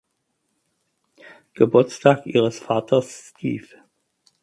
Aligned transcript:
Geburtstag 1.53 2.25
ihre 2.25 2.51
Vaters 2.51 3.33
Steve. 3.35 3.67